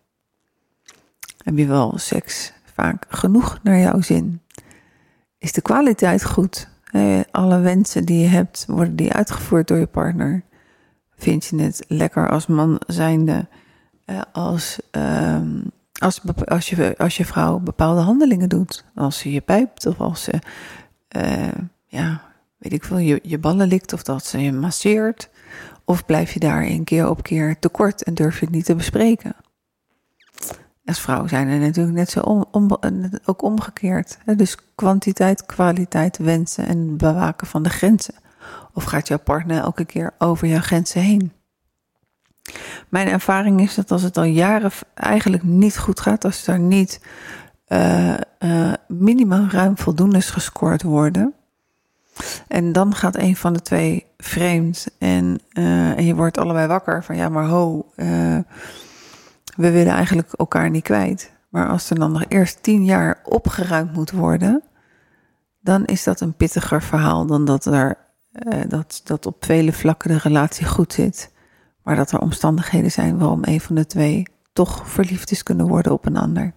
Heb 1.38 1.58
je 1.58 1.66
wel 1.66 1.98
seks 1.98 2.54
vaak 2.74 3.06
genoeg 3.10 3.60
naar 3.64 3.78
jouw 3.80 4.02
zin? 4.02 4.42
Is 5.38 5.52
de 5.52 5.62
kwaliteit 5.62 6.26
goed? 6.26 6.68
alle 7.32 7.60
wensen 7.60 8.06
die 8.06 8.20
je 8.20 8.28
hebt, 8.28 8.66
worden 8.68 8.96
die 8.96 9.14
uitgevoerd 9.14 9.68
door 9.68 9.78
je 9.78 9.88
partner? 9.88 10.44
Vind 11.16 11.46
je 11.46 11.62
het 11.62 11.84
lekker 11.88 12.30
als 12.30 12.48
man 12.48 12.82
zijnde 12.88 13.48
als, 14.32 14.80
um, 14.92 15.72
als, 16.00 16.22
als, 16.46 16.70
je, 16.70 16.98
als 16.98 17.18
je 17.18 17.26
vrouw 17.26 17.60
bepaalde 17.60 18.02
handelingen 18.02 18.50
doet? 18.50 18.84
Als 18.96 19.18
ze 19.18 19.32
je 19.32 19.42
pijpt 19.42 19.86
of 19.86 20.00
als 20.00 20.24
ze, 20.24 20.40
uh, 21.18 21.48
ja, 21.86 22.22
weet 22.58 22.74
ik 22.74 22.84
veel, 22.84 22.98
je, 22.98 23.20
je 23.24 23.38
ballen 23.38 23.68
likt 23.68 23.94
of 23.94 24.04
dat 24.04 24.26
ze 24.26 24.40
je 24.40 24.52
masseert? 24.52 25.30
Of 25.90 26.06
blijf 26.06 26.32
je 26.32 26.40
daarin 26.40 26.84
keer 26.84 27.10
op 27.10 27.24
keer 27.24 27.60
tekort 27.60 28.04
en 28.04 28.14
durf 28.14 28.40
je 28.40 28.46
het 28.46 28.56
niet 28.56 28.66
te 28.66 28.76
bespreken? 28.76 29.36
Als 30.86 31.00
vrouw 31.00 31.28
zijn 31.28 31.48
er 31.48 31.60
natuurlijk 31.60 31.96
net 31.96 32.10
zo 32.10 32.20
om, 32.20 32.46
om, 32.52 32.80
ook 33.26 33.42
omgekeerd. 33.42 34.18
Dus 34.26 34.58
kwantiteit, 34.76 35.46
kwaliteit, 35.46 36.18
wensen 36.18 36.68
en 36.68 36.98
bewaken 36.98 37.48
van 37.48 37.64
de 37.64 37.70
grenzen. 37.70 38.14
Of 38.74 38.84
gaat 38.84 39.08
jouw 39.08 39.18
partner 39.18 39.62
elke 39.62 39.86
keer 39.86 40.14
over 40.18 40.48
jouw 40.48 40.62
grenzen 40.62 41.02
heen? 41.02 41.32
Mijn 42.90 43.08
ervaring 43.08 43.62
is 43.62 43.76
dat 43.76 43.92
als 43.92 44.02
het 44.02 44.18
al 44.18 44.24
jaren 44.24 44.72
eigenlijk 44.94 45.44
niet 45.44 45.78
goed 45.78 46.00
gaat, 46.00 46.26
als 46.26 46.48
er 46.48 46.60
niet 46.60 47.02
uh, 47.68 48.14
uh, 48.40 48.74
minimaal 48.88 49.48
ruim 49.48 49.78
voldoendes 49.78 50.30
gescoord 50.30 50.84
worden. 50.84 51.34
En 52.48 52.72
dan 52.72 52.96
gaat 52.96 53.18
een 53.18 53.36
van 53.36 53.54
de 53.54 53.62
twee 53.62 54.08
vreemd 54.24 54.88
en, 54.98 55.40
uh, 55.54 55.98
en 55.98 56.06
je 56.06 56.16
wordt 56.16 56.38
allebei 56.38 56.68
wakker 56.68 57.04
van 57.04 57.16
ja, 57.16 57.30
maar 57.30 57.46
ho, 57.46 57.92
we 59.56 59.72
willen 59.72 59.94
eigenlijk 59.94 60.34
elkaar 60.34 60.70
niet 60.70 60.84
kwijt. 60.84 61.32
Maar 61.50 61.70
als 61.70 61.90
er 61.90 62.00
dan 62.00 62.12
nog 62.12 62.26
eerst 62.28 62.64
tien 62.64 62.86
jaar 62.86 63.22
opgeruimd 63.24 63.94
moet 63.94 64.12
worden, 64.12 64.64
dan 65.60 65.86
is 65.86 66.04
dat 66.04 66.22
een 66.22 66.34
pittiger 66.34 66.84
verhaal 66.84 67.26
dan 67.26 67.46
dat 67.46 67.66
er 67.66 67.98
dat, 68.68 69.02
dat 69.04 69.26
op 69.26 69.46
vele 69.46 69.74
vlakken 69.74 70.10
de 70.10 70.18
relatie 70.18 70.66
goed 70.66 70.94
zit. 70.94 71.32
Maar 71.84 71.96
dat 71.96 72.12
er 72.12 72.20
omstandigheden 72.20 72.92
zijn 72.92 73.18
waarom 73.18 73.40
een 73.44 73.62
van 73.62 73.76
de 73.76 73.86
twee 73.86 74.28
toch 74.54 74.90
verliefd 74.90 75.32
is 75.32 75.44
kunnen 75.44 75.68
worden 75.68 75.92
op 75.92 76.06
een 76.06 76.18
ander. 76.18 76.54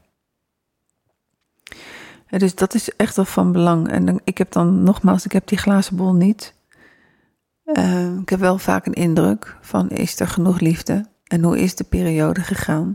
dus 2.28 2.54
dat 2.54 2.75
is 2.75 2.97
echt 2.97 3.16
wel 3.16 3.25
van 3.25 3.52
belang. 3.52 3.88
En 3.88 4.21
ik 4.25 4.38
heb 4.38 4.52
dan 4.52 4.83
nogmaals, 4.83 5.25
ik 5.25 5.33
heb 5.33 5.47
die 5.47 5.59
glazen 5.59 5.97
bol 5.97 6.12
niet. 6.14 6.54
Uh, 7.73 8.17
ik 8.21 8.29
heb 8.29 8.41
wel 8.41 8.59
vaak 8.59 8.87
een 8.87 8.93
indruk 8.93 9.57
van 9.61 9.88
is 9.88 10.21
er 10.21 10.29
genoeg 10.29 10.61
liefde? 10.61 11.07
En 11.26 11.43
hoe 11.43 11.59
is 11.59 11.75
de 11.75 11.85
periode 11.85 12.41
gegaan 12.41 12.95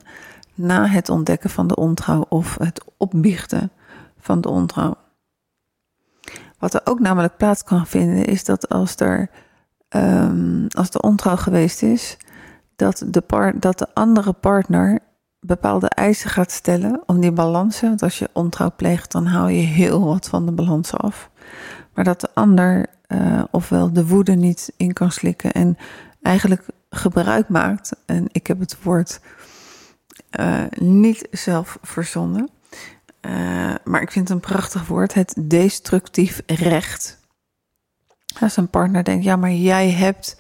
na 0.54 0.88
het 0.88 1.10
ontdekken 1.10 1.50
van 1.50 1.68
de 1.68 1.76
ontrouw 1.76 2.26
of 2.30 2.58
het 2.58 2.84
opbiechten 2.98 3.72
van 4.20 4.42
de 4.42 4.50
ontrouw? 4.50 4.96
Wat 6.60 6.74
er 6.74 6.82
ook 6.84 7.00
namelijk 7.00 7.38
plaats 7.38 7.64
kan 7.64 7.88
vinden 7.88 8.26
is 8.26 8.44
dat 8.44 8.70
als 8.70 8.96
er 8.96 9.30
um, 9.90 10.68
als 10.70 10.90
de 10.90 11.02
ontrouw 11.02 11.36
geweest 11.36 11.82
is, 11.84 12.18
dat 12.76 13.04
de, 13.08 13.22
part, 13.22 13.62
dat 13.62 13.78
de 13.78 13.88
andere 13.94 14.34
partner 14.34 15.00
bepaalde 15.40 15.90
eisen 15.90 16.30
gaat 16.30 16.52
stellen 16.52 17.02
om 17.06 17.20
die 17.20 17.32
balansen. 17.32 17.88
Want 17.88 18.04
als 18.04 18.20
je 18.20 18.30
ontrouw 18.34 18.72
pleegt, 18.76 19.12
dan 19.12 19.26
haal 19.26 19.48
je 19.48 19.62
heel 19.62 20.06
wat 20.06 20.28
van 20.28 20.46
de 20.46 20.52
balans 20.52 20.94
af. 20.94 21.30
Maar 21.94 22.04
dat 22.04 22.22
de 22.22 22.30
ander 22.34 22.86
uh, 23.08 23.44
ofwel 23.52 23.94
de 23.94 24.08
woede 24.08 24.36
niet 24.36 24.74
in 24.78 24.94
kan 24.94 25.12
slikken 25.12 25.52
en 25.52 25.78
eigenlijk 26.22 26.66
gebruik 26.90 27.50
maakt. 27.50 27.96
En 28.06 28.28
ik 28.32 28.48
heb 28.48 28.60
het 28.60 28.84
woord 28.84 29.20
uh, 30.40 30.64
niet 30.80 31.28
zelf 31.32 31.78
verzonnen. 31.82 32.50
Uh, 33.22 33.76
maar 33.84 34.02
ik 34.02 34.12
vind 34.12 34.28
het 34.28 34.38
een 34.38 34.50
prachtig 34.50 34.88
woord, 34.88 35.14
het 35.14 35.36
destructief 35.42 36.42
recht. 36.46 37.20
Als 38.40 38.58
een 38.58 38.70
partner 38.70 39.04
denkt, 39.04 39.24
ja, 39.24 39.36
maar 39.36 39.52
jij 39.52 39.92
hebt 39.92 40.38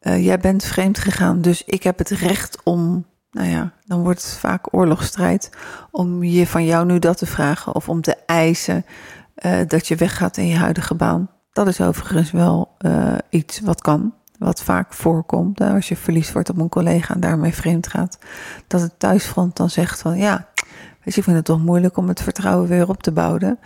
jij 0.00 0.38
bent 0.38 0.64
vreemd 0.64 0.98
gegaan, 0.98 1.40
dus 1.40 1.64
ik 1.64 1.82
heb 1.82 1.98
het 1.98 2.08
recht 2.08 2.62
om, 2.62 3.06
nou 3.30 3.48
ja, 3.48 3.72
dan 3.84 4.02
wordt 4.02 4.22
het 4.22 4.32
vaak 4.32 4.74
oorlogsstrijd, 4.74 5.50
om 5.90 6.22
je 6.22 6.46
van 6.46 6.64
jou 6.64 6.86
nu 6.86 6.98
dat 6.98 7.18
te 7.18 7.26
vragen 7.26 7.74
of 7.74 7.88
om 7.88 8.00
te 8.00 8.16
eisen 8.26 8.84
dat 9.66 9.88
je 9.88 9.96
weggaat 9.96 10.36
in 10.36 10.46
je 10.46 10.56
huidige 10.56 10.94
baan. 10.94 11.30
Dat 11.58 11.66
is 11.66 11.80
overigens 11.80 12.30
wel 12.30 12.74
uh, 12.80 13.14
iets 13.30 13.60
wat 13.60 13.80
kan, 13.80 14.14
wat 14.38 14.62
vaak 14.62 14.92
voorkomt. 14.92 15.60
Als 15.60 15.88
je 15.88 15.96
verliefd 15.96 16.32
wordt 16.32 16.50
op 16.50 16.58
een 16.58 16.68
collega 16.68 17.14
en 17.14 17.20
daarmee 17.20 17.54
vreemd 17.54 17.86
gaat, 17.86 18.18
dat 18.66 18.80
het 18.80 18.98
thuisfront 18.98 19.56
dan 19.56 19.70
zegt 19.70 20.00
van 20.00 20.18
ja, 20.18 20.48
weet 21.04 21.14
je, 21.14 21.20
ik 21.20 21.26
het 21.26 21.44
toch 21.44 21.62
moeilijk 21.62 21.96
om 21.96 22.08
het 22.08 22.22
vertrouwen 22.22 22.68
weer 22.68 22.88
op 22.88 23.02
te 23.02 23.12
bouwen. 23.12 23.58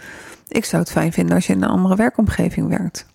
Ik 0.48 0.64
zou 0.64 0.82
het 0.82 0.90
fijn 0.90 1.12
vinden 1.12 1.34
als 1.34 1.46
je 1.46 1.52
in 1.52 1.62
een 1.62 1.68
andere 1.68 1.96
werkomgeving 1.96 2.68
werkt. 2.68 3.06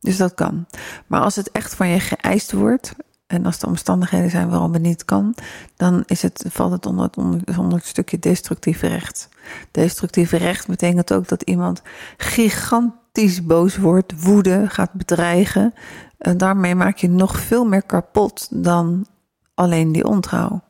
Dus 0.00 0.16
dat 0.16 0.34
kan. 0.34 0.66
Maar 1.06 1.20
als 1.20 1.36
het 1.36 1.50
echt 1.50 1.74
van 1.74 1.88
je 1.88 2.00
geëist 2.00 2.52
wordt, 2.52 2.94
en 3.26 3.46
als 3.46 3.58
de 3.58 3.66
omstandigheden 3.66 4.30
zijn 4.30 4.48
waarom 4.48 4.72
het 4.72 4.82
niet 4.82 5.04
kan, 5.04 5.34
dan 5.76 6.02
is 6.06 6.22
het, 6.22 6.44
valt 6.48 6.72
het 6.72 6.86
onder 6.86 7.04
het, 7.04 7.16
onder, 7.58 7.80
stukje 7.80 8.18
destructieve 8.18 8.86
recht. 8.86 9.28
Destructieve 9.70 10.36
recht 10.36 10.66
betekent 10.66 11.12
ook 11.12 11.28
dat 11.28 11.42
iemand 11.42 11.82
gigantisch 12.16 13.02
boos 13.42 13.76
wordt, 13.76 14.22
woede 14.22 14.64
gaat 14.68 14.92
bedreigen. 14.92 15.74
En 16.18 16.38
daarmee 16.38 16.74
maak 16.74 16.96
je 16.96 17.08
nog 17.08 17.38
veel 17.38 17.64
meer 17.64 17.82
kapot 17.82 18.48
dan 18.50 19.06
alleen 19.54 19.92
die 19.92 20.06
ontrouw. 20.06 20.62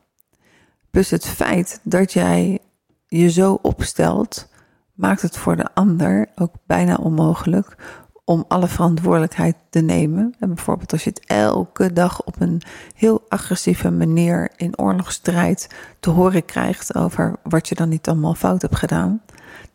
Plus 0.91 1.09
het 1.09 1.25
feit 1.25 1.79
dat 1.83 2.13
jij 2.13 2.59
je 3.07 3.29
zo 3.29 3.59
opstelt, 3.61 4.47
maakt 4.93 5.21
het 5.21 5.37
voor 5.37 5.55
de 5.55 5.73
ander 5.73 6.27
ook 6.35 6.53
bijna 6.65 6.95
onmogelijk 6.95 7.75
om 8.23 8.45
alle 8.47 8.67
verantwoordelijkheid 8.67 9.55
te 9.69 9.79
nemen. 9.79 10.35
En 10.39 10.47
bijvoorbeeld 10.47 10.91
als 10.91 11.03
je 11.03 11.09
het 11.09 11.25
elke 11.25 11.93
dag 11.93 12.23
op 12.23 12.41
een 12.41 12.61
heel 12.95 13.21
agressieve 13.27 13.91
manier 13.91 14.51
in 14.55 14.79
oorlogsstrijd 14.79 15.69
te 15.99 16.09
horen 16.09 16.45
krijgt 16.45 16.95
over 16.95 17.35
wat 17.43 17.69
je 17.69 17.75
dan 17.75 17.89
niet 17.89 18.07
allemaal 18.07 18.33
fout 18.33 18.61
hebt 18.61 18.75
gedaan, 18.75 19.21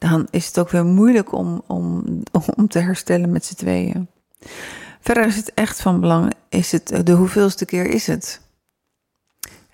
dan 0.01 0.27
is 0.31 0.47
het 0.47 0.59
ook 0.59 0.71
weer 0.71 0.85
moeilijk 0.85 1.33
om, 1.33 1.63
om, 1.67 2.05
om 2.57 2.69
te 2.69 2.79
herstellen 2.79 3.31
met 3.31 3.45
z'n 3.45 3.55
tweeën. 3.55 4.09
Verder 5.01 5.27
is 5.27 5.37
het 5.37 5.55
echt 5.55 5.81
van 5.81 6.01
belang, 6.01 6.33
is 6.49 6.73
het, 6.73 7.01
de 7.05 7.13
hoeveelste 7.13 7.65
keer 7.65 7.87
is 7.87 8.07
het? 8.07 8.41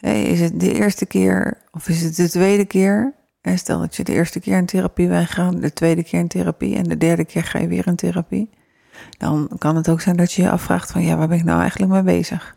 is 0.00 0.40
het 0.40 0.60
de 0.60 0.72
eerste 0.72 1.06
keer 1.06 1.58
of 1.72 1.88
is 1.88 2.02
het 2.02 2.16
de 2.16 2.28
tweede 2.28 2.64
keer? 2.64 3.14
En 3.40 3.58
stel 3.58 3.78
dat 3.78 3.96
je 3.96 4.04
de 4.04 4.12
eerste 4.12 4.40
keer 4.40 4.56
in 4.56 4.66
therapie 4.66 5.08
bent 5.08 5.26
gegaan, 5.26 5.60
de 5.60 5.72
tweede 5.72 6.02
keer 6.02 6.20
in 6.20 6.28
therapie 6.28 6.76
en 6.76 6.82
de 6.82 6.96
derde 6.96 7.24
keer 7.24 7.44
ga 7.44 7.58
je 7.58 7.68
weer 7.68 7.86
in 7.86 7.96
therapie 7.96 8.50
dan 9.18 9.50
kan 9.58 9.76
het 9.76 9.88
ook 9.88 10.00
zijn 10.00 10.16
dat 10.16 10.32
je 10.32 10.42
je 10.42 10.50
afvraagt 10.50 10.90
van 10.90 11.02
ja, 11.02 11.16
waar 11.16 11.28
ben 11.28 11.38
ik 11.38 11.44
nou 11.44 11.60
eigenlijk 11.60 11.92
mee 11.92 12.02
bezig? 12.02 12.56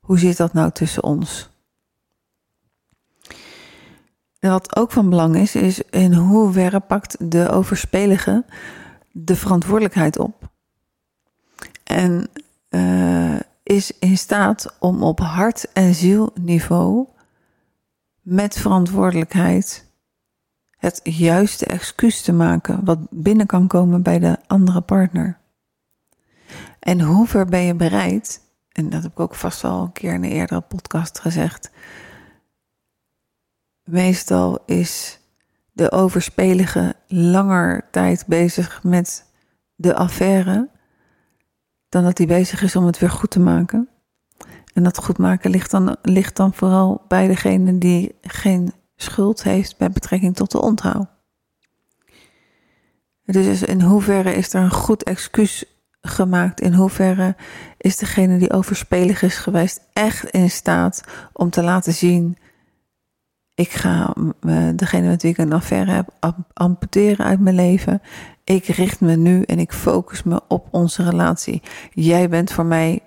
Hoe 0.00 0.18
zit 0.18 0.36
dat 0.36 0.52
nou 0.52 0.70
tussen 0.70 1.02
ons? 1.02 1.50
En 4.44 4.50
wat 4.50 4.76
ook 4.76 4.92
van 4.92 5.10
belang 5.10 5.36
is, 5.36 5.54
is 5.54 5.82
in 5.82 6.14
hoeverre 6.14 6.80
pakt 6.80 7.30
de 7.30 7.48
overspelige 7.48 8.44
de 9.10 9.36
verantwoordelijkheid 9.36 10.18
op? 10.18 10.50
En 11.84 12.28
uh, 12.70 13.36
is 13.62 13.98
in 13.98 14.18
staat 14.18 14.76
om 14.78 15.02
op 15.02 15.20
hart- 15.20 15.72
en 15.72 15.94
zielniveau 15.94 17.08
met 18.20 18.58
verantwoordelijkheid 18.58 19.86
het 20.78 21.00
juiste 21.04 21.66
excuus 21.66 22.22
te 22.22 22.32
maken 22.32 22.84
wat 22.84 22.98
binnen 23.10 23.46
kan 23.46 23.66
komen 23.66 24.02
bij 24.02 24.18
de 24.18 24.38
andere 24.46 24.80
partner. 24.80 25.38
En 26.78 27.00
hoe 27.00 27.26
ver 27.26 27.46
ben 27.46 27.62
je 27.62 27.74
bereid, 27.74 28.40
en 28.72 28.90
dat 28.90 29.02
heb 29.02 29.12
ik 29.12 29.20
ook 29.20 29.34
vast 29.34 29.64
al 29.64 29.82
een 29.82 29.92
keer 29.92 30.14
in 30.14 30.24
een 30.24 30.30
eerdere 30.30 30.60
podcast 30.60 31.18
gezegd. 31.18 31.70
Meestal 33.84 34.62
is 34.66 35.20
de 35.72 35.90
overspelige 35.90 36.94
langer 37.08 37.88
tijd 37.90 38.24
bezig 38.26 38.82
met 38.82 39.24
de 39.74 39.94
affaire, 39.94 40.68
dan 41.88 42.02
dat 42.02 42.18
hij 42.18 42.26
bezig 42.26 42.62
is 42.62 42.76
om 42.76 42.86
het 42.86 42.98
weer 42.98 43.10
goed 43.10 43.30
te 43.30 43.40
maken. 43.40 43.88
En 44.72 44.82
dat 44.82 44.98
goed 44.98 45.18
maken 45.18 45.50
ligt 45.50 45.70
dan, 45.70 45.96
ligt 46.02 46.36
dan 46.36 46.54
vooral 46.54 47.04
bij 47.08 47.26
degene 47.26 47.78
die 47.78 48.14
geen 48.22 48.72
schuld 48.96 49.42
heeft 49.42 49.76
bij 49.76 49.90
betrekking 49.90 50.34
tot 50.34 50.50
de 50.50 50.60
ontrouw. 50.60 51.08
Dus 53.24 53.62
in 53.62 53.80
hoeverre 53.80 54.34
is 54.34 54.54
er 54.54 54.62
een 54.62 54.70
goed 54.70 55.02
excuus 55.02 55.64
gemaakt? 56.00 56.60
In 56.60 56.72
hoeverre 56.72 57.36
is 57.78 57.96
degene 57.96 58.38
die 58.38 58.52
overspelig 58.52 59.22
is 59.22 59.36
geweest 59.36 59.80
echt 59.92 60.24
in 60.24 60.50
staat 60.50 61.02
om 61.32 61.50
te 61.50 61.62
laten 61.62 61.92
zien: 61.92 62.36
ik 63.54 63.70
ga 63.70 64.14
degene 64.74 65.08
met 65.08 65.22
wie 65.22 65.30
ik 65.30 65.38
een 65.38 65.52
affaire 65.52 65.90
heb 65.90 66.08
amputeren 66.52 67.26
uit 67.26 67.40
mijn 67.40 67.54
leven. 67.54 68.02
Ik 68.44 68.64
richt 68.64 69.00
me 69.00 69.16
nu 69.16 69.42
en 69.42 69.58
ik 69.58 69.72
focus 69.72 70.22
me 70.22 70.40
op 70.48 70.68
onze 70.70 71.02
relatie. 71.02 71.62
Jij 71.90 72.28
bent 72.28 72.52
voor 72.52 72.66
mij 72.66 73.02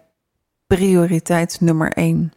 prioriteit 0.68 1.58
nummer 1.62 1.92
één. 1.92 2.32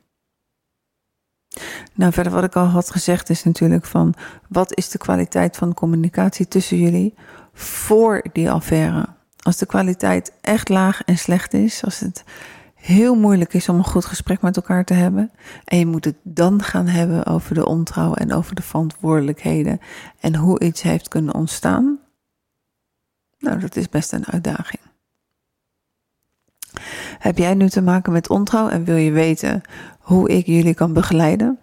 Nou, 1.95 2.13
verder 2.13 2.33
wat 2.33 2.45
ik 2.45 2.57
al 2.57 2.65
had 2.65 2.91
gezegd 2.91 3.31
is 3.31 3.45
natuurlijk 3.45 3.85
van 3.85 4.15
wat 4.49 4.77
is 4.77 4.89
de 4.89 4.99
kwaliteit 4.99 5.57
van 5.57 5.75
communicatie 5.75 6.49
tussen 6.49 6.77
jullie 6.77 7.15
voor 7.53 8.25
die 8.33 8.51
affaire? 8.51 9.07
Als 9.43 9.57
de 9.57 9.67
kwaliteit 9.67 10.33
echt 10.41 10.69
laag 10.69 11.03
en 11.03 11.19
slecht 11.19 11.55
is, 11.55 11.85
als 11.85 12.01
het 12.01 12.25
heel 12.81 13.15
moeilijk 13.15 13.55
is 13.55 13.69
om 13.69 13.77
een 13.77 13.85
goed 13.85 14.05
gesprek 14.05 14.41
met 14.41 14.57
elkaar 14.57 14.85
te 14.85 14.95
hebben. 14.95 15.31
En 15.65 15.79
je 15.79 15.87
moet 15.87 16.05
het 16.05 16.17
dan 16.23 16.63
gaan 16.63 16.87
hebben 16.87 17.27
over 17.27 17.55
de 17.55 17.67
ontrouw 17.67 18.15
en 18.15 18.33
over 18.33 18.55
de 18.55 18.63
verantwoordelijkheden 18.63 19.81
en 20.21 20.35
hoe 20.35 20.61
iets 20.61 20.83
heeft 20.83 21.09
kunnen 21.09 21.35
ontstaan. 21.35 21.99
Nou, 23.39 23.59
dat 23.59 23.77
is 23.77 23.89
best 23.89 24.13
een 24.13 24.27
uitdaging. 24.27 24.83
Heb 27.19 27.39
jij 27.39 27.55
nu 27.55 27.69
te 27.69 27.83
maken 27.83 28.13
met 28.13 28.29
ontrouw 28.29 28.69
en 28.69 28.85
wil 28.85 28.97
je 28.97 29.11
weten 29.11 29.63
hoe 29.99 30.29
ik 30.29 30.47
jullie 30.47 30.75
kan 30.75 30.93
begeleiden? 30.93 31.59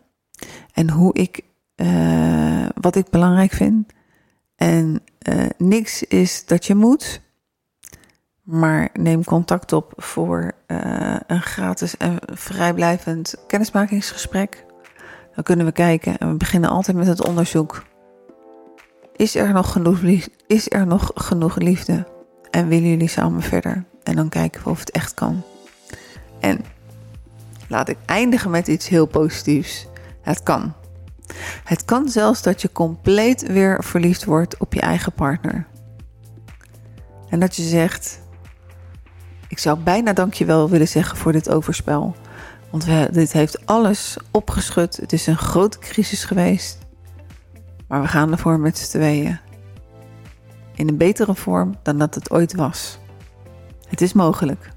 En 0.73 0.89
hoe 0.89 1.13
ik 1.13 1.41
eh, 1.75 2.65
wat 2.73 2.95
ik 2.95 3.09
belangrijk 3.09 3.51
vind. 3.51 3.93
En 4.55 5.01
uh, 5.29 5.45
niks 5.57 6.03
is 6.03 6.45
dat 6.45 6.65
je 6.65 6.75
moet. 6.75 7.21
Maar 8.47 8.89
neem 8.93 9.23
contact 9.23 9.73
op 9.73 9.93
voor 9.95 10.51
uh, 10.67 11.15
een 11.27 11.41
gratis 11.41 11.97
en 11.97 12.17
vrijblijvend 12.33 13.35
kennismakingsgesprek. 13.47 14.65
Dan 15.35 15.43
kunnen 15.43 15.65
we 15.65 15.71
kijken 15.71 16.17
en 16.17 16.29
we 16.29 16.35
beginnen 16.35 16.69
altijd 16.69 16.97
met 16.97 17.07
het 17.07 17.27
onderzoek. 17.27 17.83
Is 19.15 19.35
er 19.35 19.53
nog 19.53 19.71
genoeg, 19.71 20.01
liefde? 20.01 20.31
Is 20.47 20.71
er 20.71 20.87
nog 20.87 21.11
genoeg 21.15 21.55
liefde? 21.55 22.07
En 22.51 22.67
willen 22.67 22.89
jullie 22.89 23.07
samen 23.07 23.41
verder? 23.41 23.83
En 24.03 24.15
dan 24.15 24.29
kijken 24.29 24.63
we 24.63 24.69
of 24.69 24.79
het 24.79 24.91
echt 24.91 25.13
kan. 25.13 25.41
En 26.39 26.59
laat 27.67 27.89
ik 27.89 27.97
eindigen 28.05 28.51
met 28.51 28.67
iets 28.67 28.87
heel 28.87 29.05
positiefs. 29.05 29.87
Het 30.21 30.43
kan. 30.43 30.73
Het 31.63 31.85
kan 31.85 32.09
zelfs 32.09 32.41
dat 32.41 32.61
je 32.61 32.71
compleet 32.71 33.47
weer 33.47 33.83
verliefd 33.83 34.25
wordt 34.25 34.57
op 34.57 34.73
je 34.73 34.81
eigen 34.81 35.13
partner. 35.13 35.67
En 37.29 37.39
dat 37.39 37.55
je 37.55 37.63
zegt: 37.63 38.25
Ik 39.47 39.59
zou 39.59 39.79
bijna 39.79 40.13
dankjewel 40.13 40.69
willen 40.69 40.87
zeggen 40.87 41.17
voor 41.17 41.31
dit 41.31 41.49
overspel. 41.49 42.15
Want 42.69 42.85
dit 43.13 43.31
heeft 43.31 43.65
alles 43.65 44.17
opgeschud. 44.31 44.97
Het 44.97 45.13
is 45.13 45.27
een 45.27 45.37
grote 45.37 45.79
crisis 45.79 46.23
geweest. 46.23 46.77
Maar 47.87 48.01
we 48.01 48.07
gaan 48.07 48.31
ervoor 48.31 48.59
met 48.59 48.77
z'n 48.77 48.97
tweeën. 48.97 49.39
In 50.75 50.87
een 50.87 50.97
betere 50.97 51.35
vorm 51.35 51.75
dan 51.83 51.97
dat 51.97 52.15
het 52.15 52.31
ooit 52.31 52.55
was. 52.55 52.99
Het 53.87 54.01
is 54.01 54.13
mogelijk. 54.13 54.69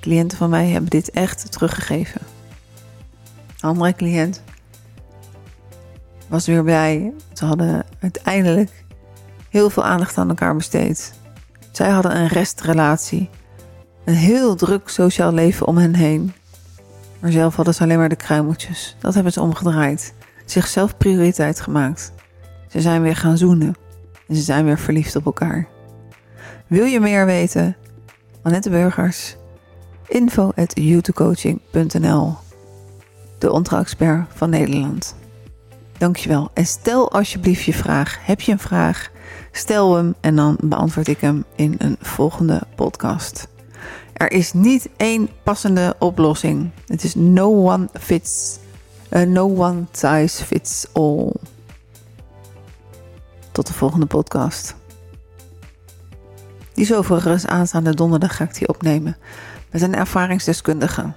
Cliënten 0.00 0.38
van 0.38 0.50
mij 0.50 0.68
hebben 0.68 0.90
dit 0.90 1.10
echt 1.10 1.52
teruggegeven. 1.52 2.20
Een 3.60 3.68
andere 3.68 3.92
cliënt 3.92 4.42
was 6.28 6.46
weer 6.46 6.62
blij. 6.62 7.12
Ze 7.32 7.44
hadden 7.44 7.84
uiteindelijk 8.00 8.84
heel 9.48 9.70
veel 9.70 9.84
aandacht 9.84 10.18
aan 10.18 10.28
elkaar 10.28 10.56
besteed. 10.56 11.14
Zij 11.72 11.90
hadden 11.90 12.16
een 12.16 12.28
restrelatie. 12.28 13.30
Een 14.06 14.14
heel 14.14 14.54
druk 14.54 14.88
sociaal 14.88 15.32
leven 15.32 15.66
om 15.66 15.76
hen 15.76 15.94
heen. 15.94 16.32
Maar 17.20 17.30
zelf 17.30 17.56
hadden 17.56 17.74
ze 17.74 17.82
alleen 17.82 17.98
maar 17.98 18.08
de 18.08 18.16
kruimeltjes. 18.16 18.96
Dat 19.00 19.14
hebben 19.14 19.32
ze 19.32 19.40
omgedraaid. 19.40 20.14
Zichzelf 20.44 20.96
prioriteit 20.96 21.60
gemaakt. 21.60 22.12
Ze 22.68 22.80
zijn 22.80 23.02
weer 23.02 23.16
gaan 23.16 23.38
zoenen. 23.38 23.74
En 24.28 24.36
ze 24.36 24.42
zijn 24.42 24.64
weer 24.64 24.78
verliefd 24.78 25.16
op 25.16 25.26
elkaar. 25.26 25.68
Wil 26.66 26.84
je 26.84 27.00
meer 27.00 27.26
weten? 27.26 27.76
Annette 28.42 28.70
Burgers. 28.70 29.36
Info 30.08 30.52
at 30.54 30.74
De 33.38 33.50
ontrouw-expert 33.50 34.26
van 34.34 34.50
Nederland. 34.50 35.16
Dankjewel. 35.98 36.50
En 36.54 36.66
stel 36.66 37.12
alsjeblieft 37.12 37.64
je 37.64 37.74
vraag. 37.74 38.18
Heb 38.22 38.40
je 38.40 38.52
een 38.52 38.58
vraag? 38.58 39.10
Stel 39.52 39.96
hem 39.96 40.14
en 40.20 40.36
dan 40.36 40.56
beantwoord 40.60 41.08
ik 41.08 41.20
hem 41.20 41.44
in 41.56 41.74
een 41.78 41.96
volgende 42.00 42.62
podcast. 42.74 43.48
Er 44.16 44.32
is 44.32 44.52
niet 44.52 44.88
één 44.96 45.28
passende 45.42 45.96
oplossing. 45.98 46.70
Het 46.86 47.04
is 47.04 47.14
no 47.14 47.72
one 47.72 47.88
fits. 48.00 48.58
Uh, 49.10 49.22
no 49.22 49.44
one 49.44 49.84
size 49.92 50.44
fits 50.44 50.86
all. 50.92 51.32
Tot 53.52 53.66
de 53.66 53.72
volgende 53.72 54.06
podcast. 54.06 54.74
Die 56.72 56.84
is 56.84 56.94
overigens 56.94 57.46
aanstaande 57.46 57.94
donderdag 57.94 58.36
ga 58.36 58.44
ik 58.44 58.54
die 58.54 58.68
opnemen. 58.68 59.16
Met 59.70 59.82
een 59.82 59.94
ervaringsdeskundige. 59.94 61.12